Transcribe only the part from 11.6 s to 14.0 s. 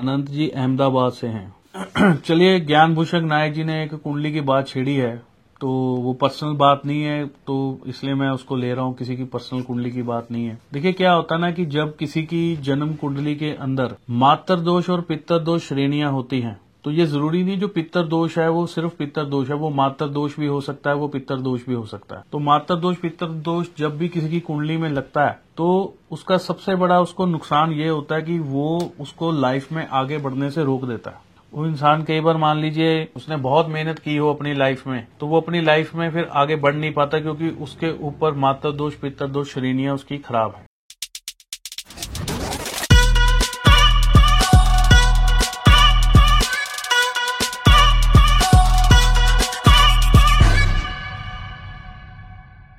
जब किसी की जन्म कुंडली के अंदर